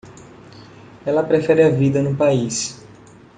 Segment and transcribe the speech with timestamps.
[1.05, 2.83] Ela prefere a vida no país.